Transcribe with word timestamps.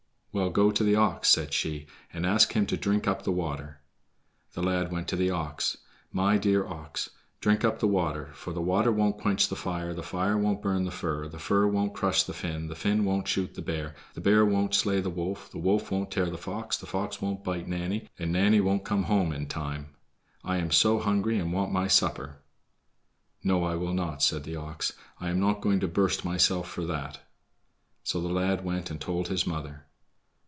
"Well, 0.33 0.49
go 0.49 0.71
to 0.71 0.83
the 0.85 0.95
ox," 0.95 1.27
said 1.27 1.51
she, 1.51 1.87
"and 2.13 2.25
ask 2.25 2.53
him 2.53 2.65
to 2.67 2.77
drink 2.77 3.05
up 3.05 3.23
the 3.25 3.33
water." 3.33 3.81
The 4.53 4.63
lad 4.63 4.89
went 4.89 5.09
to 5.09 5.17
the 5.17 5.29
ox. 5.29 5.79
"My 6.13 6.37
dear 6.37 6.65
ox, 6.65 7.09
drink 7.41 7.65
up 7.65 7.79
the 7.79 7.87
water, 7.89 8.29
for 8.33 8.53
the 8.53 8.61
water 8.61 8.93
won't 8.93 9.17
quench 9.17 9.49
the 9.49 9.57
fire, 9.57 9.93
the 9.93 10.01
fire 10.03 10.37
won't 10.37 10.61
burn 10.61 10.85
the 10.85 10.89
fir, 10.89 11.27
the 11.27 11.37
fir 11.37 11.67
won't 11.67 11.93
crush 11.93 12.23
the 12.23 12.31
Finn, 12.31 12.69
the 12.69 12.75
Finn 12.77 13.03
won't 13.03 13.27
shoot 13.27 13.55
the 13.55 13.61
bear, 13.61 13.93
the 14.13 14.21
bear 14.21 14.45
won't 14.45 14.73
slay 14.73 15.01
the 15.01 15.09
wolf, 15.09 15.51
the 15.51 15.57
wolf 15.57 15.91
won't 15.91 16.11
tear 16.11 16.29
the 16.29 16.37
fox, 16.37 16.77
the 16.77 16.85
fox 16.85 17.21
won't 17.21 17.43
bite 17.43 17.67
Nanny, 17.67 18.07
and 18.17 18.31
Nanny 18.31 18.61
won't 18.61 18.85
come 18.85 19.03
home 19.03 19.33
in 19.33 19.47
time. 19.47 19.97
I 20.45 20.59
am 20.59 20.71
so 20.71 20.99
hungry 20.99 21.39
and 21.39 21.51
want 21.51 21.73
my 21.73 21.89
supper." 21.89 22.37
"No, 23.43 23.65
I 23.65 23.75
will 23.75 23.93
not," 23.93 24.23
said 24.23 24.45
the 24.45 24.55
ox; 24.55 24.93
"I 25.19 25.27
am 25.29 25.41
not 25.41 25.59
going 25.59 25.81
to 25.81 25.89
burst 25.89 26.23
myself 26.23 26.69
for 26.69 26.85
that." 26.85 27.19
So 28.05 28.21
the 28.21 28.29
lad 28.29 28.63
went 28.63 28.89
and 28.89 29.01
told 29.01 29.27
his 29.27 29.45
mother. 29.45 29.87